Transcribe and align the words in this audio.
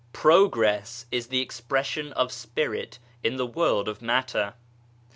"Progress" 0.25 1.05
is 1.11 1.27
the 1.27 1.41
expression 1.41 2.11
of 2.13 2.31
Spirit 2.31 2.97
in 3.23 3.35
the 3.35 3.45
world 3.45 3.87
of 3.87 4.01
matter. 4.01 4.55